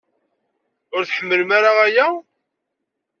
Ur 0.95 1.03
tḥemmlem 1.05 1.49
ara 1.57 1.71
aya? 1.85 2.07